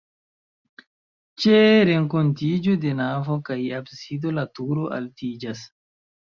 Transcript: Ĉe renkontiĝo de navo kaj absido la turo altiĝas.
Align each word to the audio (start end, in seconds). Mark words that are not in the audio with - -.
Ĉe 1.43 1.59
renkontiĝo 1.89 2.73
de 2.85 2.95
navo 3.01 3.37
kaj 3.51 3.59
absido 3.81 4.33
la 4.39 4.47
turo 4.61 4.89
altiĝas. 4.99 5.63